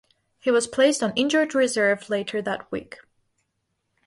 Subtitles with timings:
[0.39, 2.97] He was placed on injured reserve later that week.